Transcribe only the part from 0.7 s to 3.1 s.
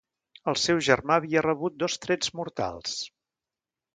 germà havia rebut dos trets mortals.